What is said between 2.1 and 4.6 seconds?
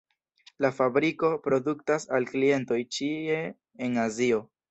al klientoj ĉie en Azio.